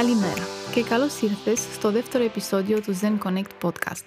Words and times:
Καλημέρα 0.00 0.46
και 0.74 0.82
καλώς 0.82 1.20
ήρθες 1.20 1.60
στο 1.60 1.90
δεύτερο 1.90 2.24
επεισόδιο 2.24 2.80
του 2.80 2.98
Zen 3.00 3.18
Connect 3.18 3.50
Podcast. 3.62 4.06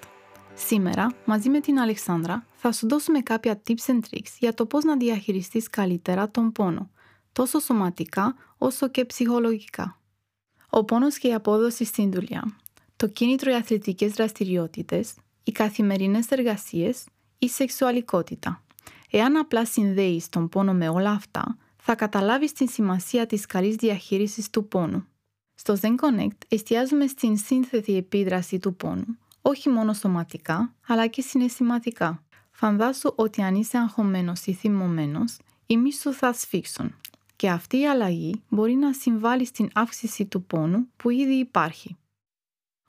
Σήμερα, 0.54 1.16
μαζί 1.26 1.50
με 1.50 1.60
την 1.60 1.80
Αλεξάνδρα, 1.80 2.46
θα 2.56 2.72
σου 2.72 2.88
δώσουμε 2.88 3.20
κάποια 3.20 3.62
tips 3.68 3.92
and 3.92 4.00
tricks 4.10 4.32
για 4.40 4.54
το 4.54 4.66
πώς 4.66 4.84
να 4.84 4.98
διαχειριστείς 4.98 5.70
καλύτερα 5.70 6.30
τον 6.30 6.52
πόνο, 6.52 6.90
τόσο 7.32 7.60
σωματικά 7.60 8.36
όσο 8.58 8.88
και 8.88 9.06
ψυχολογικά. 9.06 10.00
Ο 10.70 10.84
πόνος 10.84 11.18
και 11.18 11.28
η 11.28 11.34
απόδοση 11.34 11.86
στην 11.86 12.12
δουλειά, 12.12 12.58
το 12.96 13.08
κίνητρο 13.08 13.50
για 13.50 13.60
αθλητικές 13.60 14.12
δραστηριότητες, 14.12 15.14
οι 15.44 15.52
καθημερινές 15.52 16.30
εργασίες, 16.30 17.04
η 17.38 17.50
σεξουαλικότητα. 17.50 18.64
Εάν 19.12 19.36
απλά 19.36 19.66
συνδέεις 19.66 20.30
τον 20.30 20.50
πόνο 20.50 20.74
με 20.74 20.90
όλα 20.90 21.12
αυτά, 21.12 21.58
θα 21.78 21.96
καταλάβεις 21.96 22.52
την 22.52 22.68
σημασία 22.68 23.26
της 23.26 23.46
καλής 23.46 23.76
διαχείρισης 23.76 24.50
του 24.50 24.68
πόνου. 24.68 25.08
Στο 25.66 25.78
Zen 25.82 25.96
Connect 25.96 26.38
εστιάζουμε 26.48 27.08
στην 27.08 27.38
σύνθετη 27.38 27.96
επίδραση 27.96 28.60
του 28.60 28.76
πόνου, 28.76 29.18
όχι 29.42 29.70
μόνο 29.70 29.94
σωματικά, 29.94 30.74
αλλά 30.88 31.08
και 31.08 31.22
συναισθηματικά. 31.22 32.24
Φαντάσου 32.52 33.14
ότι 33.16 33.42
αν 33.42 33.56
είσαι 33.56 33.78
αγχωμένος 33.78 34.46
ή 34.46 34.54
θυμωμένος, 34.54 35.38
οι 35.66 35.78
μη 35.78 35.94
σου 35.94 36.14
θα 36.14 36.34
σφίξουν 36.34 36.96
και 37.36 37.50
αυτή 37.50 37.78
η 37.78 37.88
αλλαγή 37.88 38.42
μπορεί 38.50 38.74
να 38.74 38.94
συμβάλλει 38.94 39.46
στην 39.46 39.70
αύξηση 39.74 40.26
του 40.26 40.44
πόνου 40.44 40.88
που 40.96 41.10
ήδη 41.10 41.34
υπάρχει. 41.34 41.98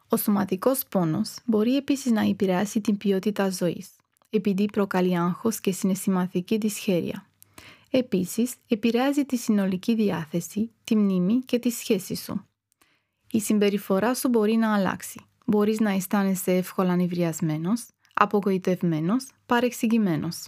Ο 0.09 0.17
σωματικός 0.17 0.83
πόνος 0.89 1.35
μπορεί 1.45 1.77
επίσης 1.77 2.13
να 2.13 2.21
επηρεάσει 2.21 2.81
την 2.81 2.97
ποιότητα 2.97 3.51
ζωής, 3.51 3.91
επειδή 4.31 4.65
προκαλεί 4.65 5.19
άγχος 5.19 5.61
και 5.61 5.73
συναισθηματική 5.73 6.57
δυσχέρεια. 6.57 7.27
Επίσης, 7.91 8.55
επηρεάζει 8.69 9.25
τη 9.25 9.37
συνολική 9.37 9.95
διάθεση, 9.95 10.71
τη 10.85 10.97
μνήμη 10.97 11.39
και 11.39 11.59
τη 11.59 11.71
σχέση 11.71 12.15
σου. 12.15 12.47
Η 13.35 13.41
συμπεριφορά 13.41 14.15
σου 14.15 14.29
μπορεί 14.29 14.57
να 14.57 14.75
αλλάξει. 14.75 15.21
Μπορείς 15.47 15.81
να 15.81 15.91
αισθάνεσαι 15.91 16.53
εύκολα 16.53 16.93
ανεβριασμένος, 16.93 17.87
απογοητευμένος, 18.15 19.31
παρεξηγημένος. 19.47 20.47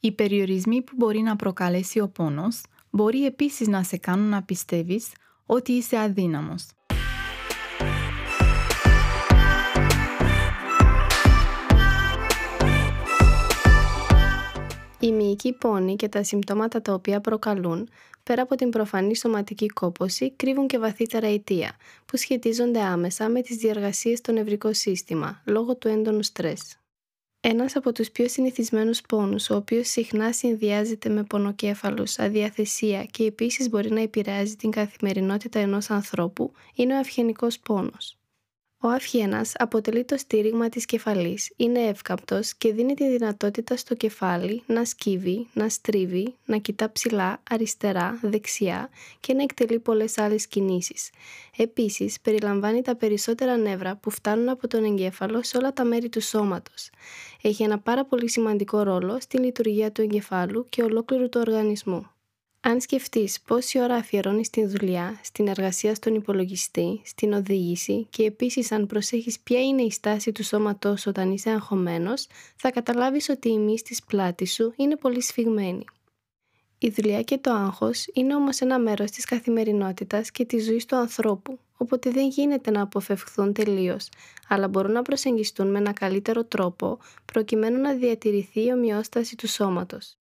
Οι 0.00 0.12
περιορισμοί 0.12 0.82
που 0.82 0.92
μπορεί 0.96 1.20
να 1.20 1.36
προκαλέσει 1.36 2.00
ο 2.00 2.08
πόνος 2.08 2.62
μπορεί 2.90 3.24
επίσης 3.24 3.68
να 3.68 3.82
σε 3.82 3.96
κάνουν 3.96 4.28
να 4.28 4.42
πιστεύεις 4.42 5.12
ότι 5.46 5.72
είσαι 5.72 5.98
αδύναμος. 5.98 6.66
Η 15.44 15.46
μυϊκή 15.46 15.66
πόνη 15.66 15.96
και 15.96 16.08
τα 16.08 16.22
συμπτώματα 16.22 16.82
τα 16.82 16.92
οποία 16.92 17.20
προκαλούν, 17.20 17.88
πέρα 18.22 18.42
από 18.42 18.54
την 18.54 18.70
προφανή 18.70 19.16
σωματική 19.16 19.66
κόπωση, 19.66 20.30
κρύβουν 20.30 20.66
και 20.66 20.78
βαθύτερα 20.78 21.26
αιτία, 21.26 21.76
που 22.06 22.16
σχετίζονται 22.16 22.80
άμεσα 22.80 23.28
με 23.28 23.42
τις 23.42 23.56
διεργασίες 23.56 24.18
στο 24.18 24.32
νευρικό 24.32 24.72
σύστημα, 24.72 25.42
λόγω 25.44 25.76
του 25.76 25.88
έντονου 25.88 26.22
στρες. 26.22 26.78
Ένας 27.40 27.76
από 27.76 27.92
τους 27.92 28.10
πιο 28.10 28.28
συνηθισμένους 28.28 29.00
πόνους, 29.00 29.50
ο 29.50 29.56
οποίος 29.56 29.88
συχνά 29.88 30.32
συνδυάζεται 30.32 31.08
με 31.08 31.22
πονοκέφαλους, 31.22 32.18
αδιαθεσία 32.18 33.04
και 33.04 33.24
επίσης 33.24 33.68
μπορεί 33.68 33.90
να 33.90 34.00
επηρεάζει 34.00 34.56
την 34.56 34.70
καθημερινότητα 34.70 35.58
ενός 35.58 35.90
ανθρώπου, 35.90 36.52
είναι 36.74 36.94
ο 36.94 36.98
αυγενικός 36.98 37.58
πόνος. 37.58 38.18
Ο 38.84 38.88
αυχένας 38.88 39.52
αποτελεί 39.56 40.04
το 40.04 40.16
στήριγμα 40.16 40.68
της 40.68 40.84
κεφαλής, 40.84 41.52
είναι 41.56 41.80
εύκαπτος 41.80 42.54
και 42.54 42.72
δίνει 42.72 42.94
τη 42.94 43.08
δυνατότητα 43.08 43.76
στο 43.76 43.94
κεφάλι 43.94 44.62
να 44.66 44.84
σκύβει, 44.84 45.46
να 45.52 45.68
στρίβει, 45.68 46.34
να 46.44 46.56
κοιτά 46.56 46.92
ψηλά, 46.92 47.40
αριστερά, 47.50 48.18
δεξιά 48.22 48.88
και 49.20 49.34
να 49.34 49.42
εκτελεί 49.42 49.78
πολλές 49.78 50.18
άλλες 50.18 50.46
κινήσεις. 50.46 51.10
Επίσης, 51.56 52.20
περιλαμβάνει 52.20 52.82
τα 52.82 52.96
περισσότερα 52.96 53.56
νεύρα 53.56 53.96
που 53.96 54.10
φτάνουν 54.10 54.48
από 54.48 54.68
τον 54.68 54.84
εγκέφαλο 54.84 55.42
σε 55.42 55.56
όλα 55.56 55.72
τα 55.72 55.84
μέρη 55.84 56.08
του 56.08 56.20
σώματος. 56.20 56.90
Έχει 57.42 57.62
ένα 57.62 57.78
πάρα 57.78 58.04
πολύ 58.04 58.30
σημαντικό 58.30 58.82
ρόλο 58.82 59.18
στη 59.20 59.38
λειτουργία 59.38 59.92
του 59.92 60.00
εγκεφάλου 60.00 60.66
και 60.68 60.82
ολόκληρου 60.82 61.28
του 61.28 61.40
οργανισμού. 61.46 62.13
Αν 62.66 62.80
σκεφτείς 62.80 63.40
πόση 63.40 63.80
ώρα 63.80 63.94
αφιερώνεις 63.94 64.46
στη 64.46 64.66
δουλειά, 64.66 65.20
στην 65.22 65.48
εργασία 65.48 65.94
στον 65.94 66.14
υπολογιστή, 66.14 67.00
στην 67.04 67.32
οδήγηση 67.32 68.06
και 68.10 68.24
επίσης 68.24 68.72
αν 68.72 68.86
προσέχεις 68.86 69.40
ποια 69.40 69.60
είναι 69.60 69.82
η 69.82 69.90
στάση 69.90 70.32
του 70.32 70.44
σώματός 70.44 71.06
όταν 71.06 71.32
είσαι 71.32 71.50
αγχωμένος, 71.50 72.26
θα 72.56 72.70
καταλάβεις 72.70 73.28
ότι 73.28 73.48
η 73.48 73.58
μύση 73.58 73.84
της 73.84 74.04
πλάτης 74.04 74.54
σου 74.54 74.72
είναι 74.76 74.96
πολύ 74.96 75.22
σφιγμένη. 75.22 75.84
Η 76.78 76.90
δουλειά 76.90 77.22
και 77.22 77.38
το 77.38 77.52
άγχος 77.52 78.06
είναι 78.12 78.34
όμως 78.34 78.60
ένα 78.60 78.78
μέρος 78.78 79.10
της 79.10 79.24
καθημερινότητας 79.24 80.30
και 80.30 80.44
της 80.44 80.64
ζωής 80.64 80.84
του 80.84 80.96
ανθρώπου, 80.96 81.58
οπότε 81.76 82.10
δεν 82.10 82.28
γίνεται 82.28 82.70
να 82.70 82.82
αποφευχθούν 82.82 83.52
τελείως, 83.52 84.08
αλλά 84.48 84.68
μπορούν 84.68 84.92
να 84.92 85.02
προσεγγιστούν 85.02 85.70
με 85.70 85.78
ένα 85.78 85.92
καλύτερο 85.92 86.44
τρόπο 86.44 86.98
προκειμένου 87.32 87.80
να 87.80 87.94
διατηρηθεί 87.94 88.64
η 88.64 88.72
ομοιόσταση 88.72 89.36
του 89.36 89.48
σώματος. 89.48 90.18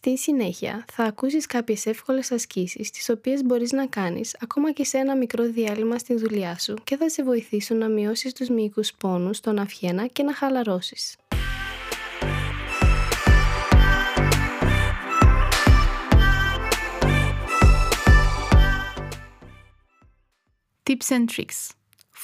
Στη 0.00 0.18
συνέχεια 0.18 0.84
θα 0.92 1.04
ακούσεις 1.04 1.46
κάποιες 1.46 1.86
εύκολες 1.86 2.30
ασκήσεις 2.30 2.90
τις 2.90 3.08
οποίες 3.08 3.44
μπορείς 3.44 3.72
να 3.72 3.86
κάνεις 3.86 4.36
ακόμα 4.40 4.72
και 4.72 4.84
σε 4.84 4.98
ένα 4.98 5.16
μικρό 5.16 5.44
διάλειμμα 5.44 5.98
στη 5.98 6.14
δουλειά 6.14 6.58
σου 6.58 6.74
και 6.84 6.96
θα 6.96 7.08
σε 7.08 7.22
βοηθήσουν 7.22 7.76
να 7.78 7.88
μειώσεις 7.88 8.32
τους 8.32 8.48
μυϊκούς 8.48 8.92
πόνους 8.92 9.36
στον 9.36 9.58
αυχένα 9.58 10.06
και 10.06 10.22
να 10.22 10.34
χαλαρώσεις. 10.34 11.16
Tips 20.82 21.08
and 21.08 21.26
Tricks 21.36 21.70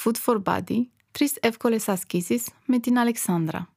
Food 0.03 0.15
for 0.25 0.43
Body 0.43 0.79
Τρεις 1.11 1.37
εύκολες 1.39 1.87
ασκήσεις 1.87 2.47
με 2.65 2.79
την 2.79 2.97
Αλεξάνδρα. 2.97 3.74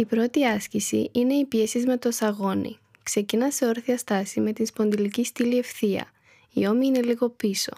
Η 0.00 0.04
πρώτη 0.04 0.44
άσκηση 0.44 1.10
είναι 1.12 1.34
οι 1.34 1.44
πιέσεις 1.44 1.86
με 1.86 1.96
το 1.96 2.10
σαγόνι. 2.10 2.78
Ξεκινά 3.02 3.50
σε 3.50 3.66
όρθια 3.66 3.98
στάση 3.98 4.40
με 4.40 4.52
την 4.52 4.66
σπονδυλική 4.66 5.24
στήλη 5.24 5.58
ευθεία. 5.58 6.10
Η 6.52 6.66
ώμη 6.66 6.86
είναι 6.86 7.02
λίγο 7.02 7.28
πίσω. 7.28 7.72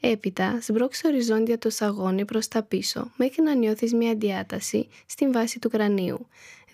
Έπειτα, 0.00 0.58
σμπρώξε 0.60 1.06
οριζόντια 1.06 1.58
το 1.58 1.70
σαγόνι 1.70 2.24
προς 2.24 2.48
τα 2.48 2.62
πίσω 2.62 3.10
μέχρι 3.16 3.42
να 3.42 3.54
νιώθεις 3.54 3.94
μια 3.94 4.14
διάταση 4.14 4.88
στην 5.06 5.32
βάση 5.32 5.58
του 5.58 5.70
κρανίου. 5.70 6.26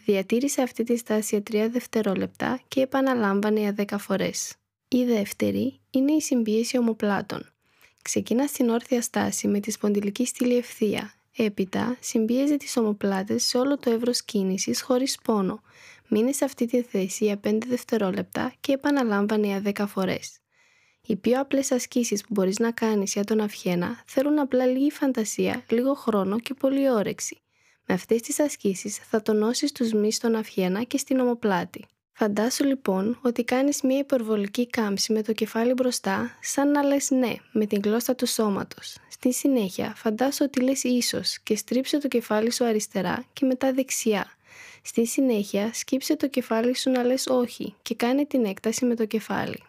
Διατήρησε 0.05 0.63
αυτή 0.63 0.85
τη 0.85 0.97
στάση 0.97 1.43
για 1.51 1.67
3 1.67 1.71
δευτερόλεπτα 1.73 2.61
και 2.69 2.81
επαναλάμβανε 2.81 3.61
για 3.61 3.75
10 3.79 3.97
φορές. 3.99 4.55
Η 4.89 5.05
δεύτερη 5.05 5.81
είναι 5.91 6.13
η 6.13 6.21
συμπίεση 6.21 6.79
ομοπλάτων. 6.79 7.53
Ξεκινά 8.03 8.47
στην 8.47 8.69
όρθια 8.69 9.03
στάση 9.03 9.49
με 9.49 9.61
τη 9.61 9.71
σπονδυλική 9.71 10.27
στήλη 10.27 10.57
ευθεία 10.57 11.15
Έπειτα, 11.37 11.97
συμπίεζε 12.01 12.57
τις 12.57 12.77
ομοπλάτες 12.77 13.45
σε 13.45 13.59
όλο 13.59 13.79
το 13.79 13.91
εύρος 13.91 14.23
κίνησης 14.23 14.83
χωρίς 14.83 15.19
πόνο. 15.25 15.63
Μείνε 16.09 16.33
σε 16.33 16.45
αυτή 16.45 16.67
τη 16.67 16.83
θέση 16.83 17.25
για 17.25 17.41
5 17.45 17.59
δευτερόλεπτα 17.67 18.53
και 18.61 18.73
επαναλάμβανε 18.73 19.47
για 19.47 19.63
10 19.65 19.85
φορές. 19.87 20.39
Οι 21.07 21.17
πιο 21.17 21.41
απλές 21.41 21.73
ασκήσεις 21.73 22.21
που 22.21 22.29
μπορείς 22.31 22.59
να 22.59 22.71
κάνεις 22.71 23.13
για 23.13 23.25
τον 23.25 23.41
αυχένα 23.41 24.03
θέλουν 24.07 24.39
απλά 24.39 24.67
λίγη 24.67 24.91
φαντασία, 24.91 25.65
λίγο 25.71 25.95
χρόνο 25.95 26.41
και 26.41 26.55
πολύ 26.55 26.91
όρεξη. 26.91 27.41
Με 27.87 27.95
αυτές 27.95 28.21
τις 28.21 28.41
ασκήσεις 28.41 28.97
θα 28.97 29.23
τονώσεις 29.23 29.73
τους 29.73 29.93
μυς 29.93 30.17
στον 30.17 30.35
αυχένα 30.35 30.83
και 30.83 30.99
στην 30.99 31.21
ομοπλάτη. 31.21 31.85
Φαντάσου 32.23 32.65
λοιπόν 32.65 33.19
ότι 33.23 33.45
κάνεις 33.45 33.83
μια 33.83 33.99
υπερβολική 33.99 34.67
κάμψη 34.67 35.13
με 35.13 35.23
το 35.23 35.33
κεφάλι 35.33 35.73
μπροστά, 35.73 36.37
σαν 36.41 36.71
να 36.71 36.83
λες 36.83 37.11
ναι, 37.11 37.35
με 37.53 37.67
την 37.67 37.81
γλώσσα 37.85 38.15
του 38.15 38.27
σώματος. 38.27 38.97
Στη 39.09 39.33
συνέχεια, 39.33 39.93
φαντάσου 39.97 40.45
ότι 40.45 40.61
λες 40.61 40.85
ίσως 40.85 41.39
και 41.43 41.57
στρίψε 41.57 41.99
το 41.99 42.09
κεφάλι 42.09 42.53
σου 42.53 42.65
αριστερά 42.65 43.25
και 43.33 43.47
μετά 43.47 43.73
δεξιά. 43.73 44.27
Στη 44.83 45.07
συνέχεια, 45.07 45.71
σκύψε 45.73 46.17
το 46.17 46.29
κεφάλι 46.29 46.77
σου 46.77 46.91
να 46.91 47.03
λες 47.03 47.27
όχι 47.27 47.75
και 47.83 47.95
κάνε 47.95 48.27
την 48.27 48.45
έκταση 48.45 48.85
με 48.85 48.95
το 48.95 49.05
κεφάλι. 49.05 49.63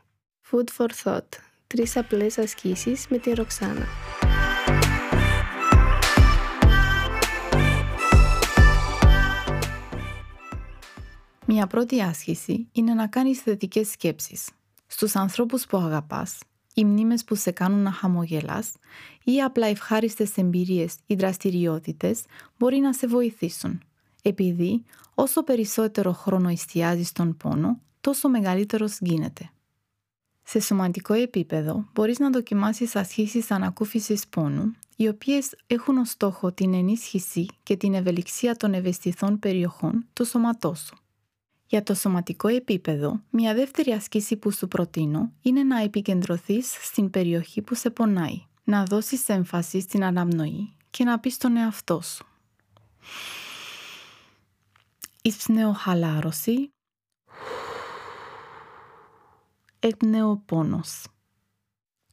Food 0.51 0.67
for 0.77 0.89
thought. 1.03 1.29
Τρεις 1.67 1.97
απλές 1.97 2.37
ασκήσεις 2.37 3.07
με 3.09 3.17
τη 3.17 3.33
Ροξάνα. 3.33 3.87
Μια 11.53 11.67
πρώτη 11.67 12.01
άσκηση 12.01 12.67
είναι 12.71 12.93
να 12.93 13.07
κάνεις 13.07 13.39
θετικές 13.39 13.89
σκέψεις. 13.89 14.49
Στους 14.87 15.15
ανθρώπους 15.15 15.65
που 15.65 15.77
αγαπάς, 15.77 16.39
οι 16.73 16.85
μνήμες 16.85 17.23
που 17.23 17.35
σε 17.35 17.51
κάνουν 17.51 17.79
να 17.79 17.91
χαμογελάς 17.91 18.71
ή 19.23 19.41
απλά 19.41 19.67
ευχάριστες 19.67 20.37
εμπειρίες 20.37 20.95
ή 21.05 21.15
δραστηριότητες 21.15 22.23
μπορεί 22.57 22.77
να 22.77 22.93
σε 22.93 23.07
βοηθήσουν. 23.07 23.81
Επειδή 24.21 24.83
όσο 25.15 25.43
περισσότερο 25.43 26.11
χρόνο 26.11 26.49
εστιάζεις 26.49 27.07
στον 27.07 27.37
πόνο, 27.37 27.79
τόσο 28.01 28.29
μεγαλύτερος 28.29 28.97
γίνεται. 28.99 29.49
Σε 30.43 30.59
σωματικό 30.59 31.13
επίπεδο 31.13 31.85
μπορείς 31.93 32.19
να 32.19 32.29
δοκιμάσεις 32.29 32.95
ασχήσεις 32.95 33.51
ανακούφισης 33.51 34.27
πόνου, 34.27 34.75
οι 34.95 35.07
οποίες 35.07 35.55
έχουν 35.67 35.97
ως 35.97 36.09
στόχο 36.09 36.51
την 36.51 36.73
ενίσχυση 36.73 37.45
και 37.63 37.77
την 37.77 37.93
ευελιξία 37.93 38.55
των 38.55 38.73
ευαισθηθών 38.73 39.39
περιοχών 39.39 40.05
του 40.13 40.25
σώματός 40.25 40.79
σου. 40.79 40.95
Για 41.71 41.83
το 41.83 41.93
σωματικό 41.93 42.47
επίπεδο, 42.47 43.21
μια 43.29 43.53
δεύτερη 43.53 43.91
ασκήση 43.91 44.35
που 44.35 44.51
σου 44.51 44.67
προτείνω 44.67 45.31
είναι 45.41 45.63
να 45.63 45.81
επικεντρωθείς 45.81 46.77
στην 46.81 47.09
περιοχή 47.09 47.61
που 47.61 47.75
σε 47.75 47.89
πονάει, 47.89 48.45
να 48.63 48.83
δώσεις 48.83 49.29
έμφαση 49.29 49.81
στην 49.81 50.03
αναμνοή 50.03 50.73
και 50.89 51.03
να 51.03 51.19
πεις 51.19 51.33
στον 51.33 51.57
εαυτό 51.57 52.01
σου. 52.01 52.25
χαλάρωση. 55.75 56.71
πόνος. 60.45 61.07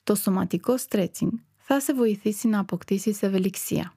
Το 0.04 0.14
σωματικό 0.14 0.74
stretching 0.88 1.32
θα 1.58 1.80
σε 1.80 1.94
βοηθήσει 1.94 2.48
να 2.48 2.58
αποκτήσεις 2.58 3.22
ευελιξία. 3.22 3.94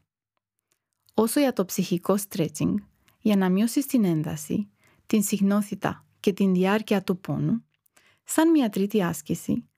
Όσο 1.14 1.40
για 1.40 1.54
το 1.54 1.66
ψυχικό 1.66 2.18
stretching, 2.30 2.76
για 3.20 3.36
να 3.36 3.50
μειώσεις 3.50 3.86
την 3.86 4.04
ένταση, 4.04 4.70
την 5.12 5.24
συχνότητα 5.24 6.06
και 6.20 6.34
την 6.34 6.54
διάρκεια 6.54 7.04
του 7.04 7.18
πόνου, 7.18 7.66
σαν 8.24 8.52
μια 8.52 8.70
τρίτη 8.70 9.04
άσκηση, 9.04 9.70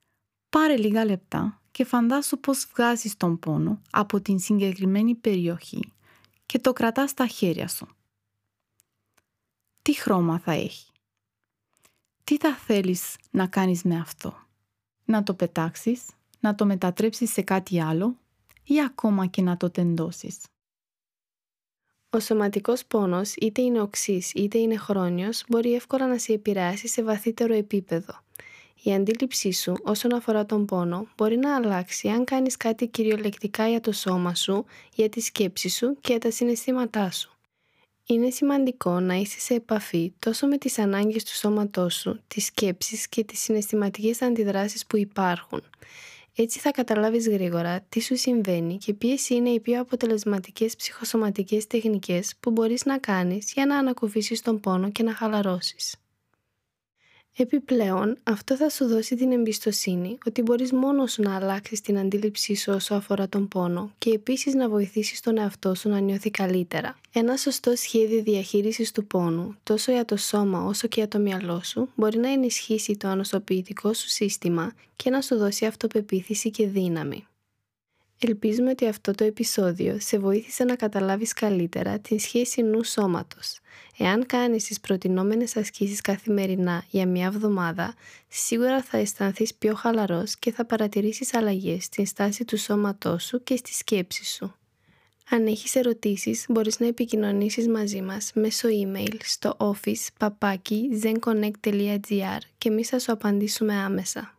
πάρε 0.48 0.76
λίγα 0.76 1.04
λεπτά 1.04 1.62
και 1.70 1.84
φαντάσου 1.84 2.40
πώς 2.40 2.66
βγάζεις 2.66 3.16
τον 3.16 3.38
πόνο 3.38 3.80
από 3.90 4.20
την 4.20 4.38
συγκεκριμένη 4.38 5.14
περιοχή 5.14 5.92
και 6.46 6.58
το 6.58 6.72
κρατάς 6.72 7.10
στα 7.10 7.26
χέρια 7.26 7.68
σου. 7.68 7.88
Τι 9.82 9.92
χρώμα 9.94 10.38
θα 10.38 10.52
έχει; 10.52 10.92
Τι 12.24 12.36
θα 12.36 12.54
θέλεις 12.54 13.16
να 13.30 13.46
κάνεις 13.46 13.82
με 13.82 13.98
αυτό; 13.98 14.46
Να 15.04 15.22
το 15.22 15.34
πετάξεις, 15.34 16.02
να 16.40 16.54
το 16.54 16.66
μετατρέψεις 16.66 17.32
σε 17.32 17.42
κάτι 17.42 17.80
άλλο 17.80 18.18
ή 18.64 18.82
ακόμα 18.82 19.26
και 19.26 19.42
να 19.42 19.56
το 19.56 19.70
τεντώσεις; 19.70 20.44
Ο 22.14 22.20
σωματικός 22.20 22.84
πόνος, 22.84 23.34
είτε 23.34 23.62
είναι 23.62 23.80
οξύς 23.80 24.32
είτε 24.32 24.58
είναι 24.58 24.76
χρόνιος, 24.76 25.44
μπορεί 25.48 25.74
εύκολα 25.74 26.06
να 26.06 26.18
σε 26.18 26.32
επηρεάσει 26.32 26.88
σε 26.88 27.02
βαθύτερο 27.02 27.54
επίπεδο. 27.54 28.20
Η 28.82 28.94
αντίληψή 28.94 29.52
σου 29.52 29.74
όσον 29.82 30.14
αφορά 30.14 30.46
τον 30.46 30.64
πόνο 30.64 31.08
μπορεί 31.16 31.36
να 31.36 31.56
αλλάξει 31.56 32.08
αν 32.08 32.24
κάνεις 32.24 32.56
κάτι 32.56 32.86
κυριολεκτικά 32.86 33.68
για 33.68 33.80
το 33.80 33.92
σώμα 33.92 34.34
σου, 34.34 34.64
για 34.94 35.08
τη 35.08 35.20
σκέψη 35.20 35.68
σου 35.68 35.96
και 36.00 36.10
για 36.10 36.18
τα 36.18 36.30
συναισθήματά 36.30 37.10
σου. 37.10 37.32
Είναι 38.06 38.30
σημαντικό 38.30 39.00
να 39.00 39.14
είσαι 39.14 39.40
σε 39.40 39.54
επαφή 39.54 40.12
τόσο 40.18 40.46
με 40.46 40.58
τις 40.58 40.78
ανάγκες 40.78 41.24
του 41.24 41.34
σώματός 41.34 41.94
σου, 41.94 42.20
τις 42.28 42.44
σκέψεις 42.44 43.08
και 43.08 43.24
τις 43.24 43.40
συναισθηματικές 43.40 44.22
αντιδράσεις 44.22 44.86
που 44.86 44.96
υπάρχουν. 44.96 45.62
Έτσι 46.36 46.58
θα 46.58 46.70
καταλάβεις 46.70 47.28
γρήγορα 47.28 47.80
τι 47.88 48.00
σου 48.00 48.16
συμβαίνει 48.16 48.76
και 48.76 48.94
ποιες 48.94 49.28
είναι 49.28 49.50
οι 49.50 49.60
πιο 49.60 49.80
αποτελεσματικές 49.80 50.76
ψυχοσωματικές 50.76 51.66
τεχνικές 51.66 52.34
που 52.40 52.50
μπορείς 52.50 52.84
να 52.84 52.98
κάνεις 52.98 53.52
για 53.52 53.66
να 53.66 53.78
ανακουφίσεις 53.78 54.42
τον 54.42 54.60
πόνο 54.60 54.90
και 54.90 55.02
να 55.02 55.14
χαλαρώσεις. 55.14 56.03
Επιπλέον, 57.36 58.16
αυτό 58.22 58.56
θα 58.56 58.68
σου 58.68 58.86
δώσει 58.86 59.16
την 59.16 59.32
εμπιστοσύνη 59.32 60.18
ότι 60.26 60.42
μπορείς 60.42 60.72
μόνος 60.72 61.12
σου 61.12 61.22
να 61.22 61.36
αλλάξεις 61.36 61.80
την 61.80 61.98
αντίληψή 61.98 62.54
σου 62.54 62.72
όσο 62.72 62.94
αφορά 62.94 63.28
τον 63.28 63.48
πόνο 63.48 63.92
και 63.98 64.10
επίσης 64.10 64.54
να 64.54 64.68
βοηθήσεις 64.68 65.20
τον 65.20 65.38
εαυτό 65.38 65.74
σου 65.74 65.88
να 65.88 65.98
νιώθει 65.98 66.30
καλύτερα. 66.30 66.96
Ένα 67.12 67.36
σωστό 67.36 67.76
σχέδιο 67.76 68.22
διαχείρισης 68.22 68.92
του 68.92 69.06
πόνου, 69.06 69.56
τόσο 69.62 69.92
για 69.92 70.04
το 70.04 70.16
σώμα 70.16 70.64
όσο 70.64 70.88
και 70.88 71.00
για 71.00 71.08
το 71.08 71.18
μυαλό 71.18 71.60
σου, 71.64 71.88
μπορεί 71.94 72.18
να 72.18 72.32
ενισχύσει 72.32 72.96
το 72.96 73.08
ανοσοποιητικό 73.08 73.92
σου 73.92 74.08
σύστημα 74.08 74.72
και 74.96 75.10
να 75.10 75.20
σου 75.20 75.36
δώσει 75.36 75.66
αυτοπεποίθηση 75.66 76.50
και 76.50 76.66
δύναμη. 76.66 77.26
Ελπίζουμε 78.26 78.70
ότι 78.70 78.86
αυτό 78.86 79.12
το 79.12 79.24
επεισόδιο 79.24 79.96
σε 80.00 80.18
βοήθησε 80.18 80.64
να 80.64 80.76
καταλάβεις 80.76 81.32
καλύτερα 81.32 81.98
την 81.98 82.18
σχέση 82.18 82.62
νου-σώματος. 82.62 83.58
Εάν 83.98 84.26
κάνεις 84.26 84.64
τις 84.64 84.80
προτινόμενες 84.80 85.56
ασκήσεις 85.56 86.00
καθημερινά 86.00 86.84
για 86.90 87.06
μια 87.06 87.26
εβδομάδα, 87.26 87.94
σίγουρα 88.28 88.82
θα 88.82 88.98
αισθανθείς 88.98 89.54
πιο 89.54 89.74
χαλαρός 89.74 90.36
και 90.36 90.52
θα 90.52 90.64
παρατηρήσεις 90.64 91.34
αλλαγές 91.34 91.84
στην 91.84 92.06
στάση 92.06 92.44
του 92.44 92.58
σώματός 92.58 93.24
σου 93.24 93.42
και 93.42 93.56
στη 93.56 93.72
σκέψη 93.72 94.24
σου. 94.24 94.54
Αν 95.30 95.46
έχεις 95.46 95.74
ερωτήσεις, 95.74 96.44
μπορείς 96.48 96.80
να 96.80 96.86
επικοινωνήσεις 96.86 97.68
μαζί 97.68 98.02
μας 98.02 98.30
μέσω 98.34 98.68
email 98.68 99.16
στο 99.22 99.56
office 99.58 100.28
και 102.58 102.68
εμείς 102.68 102.88
θα 102.88 102.98
σου 102.98 103.12
απαντήσουμε 103.12 103.74
άμεσα. 103.74 104.38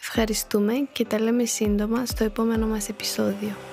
Ευχαριστούμε 0.00 0.72
και 0.92 1.04
τα 1.04 1.20
λέμε 1.20 1.44
σύντομα 1.44 2.06
στο 2.06 2.24
επόμενο 2.24 2.66
μας 2.66 2.88
επεισόδιο. 2.88 3.69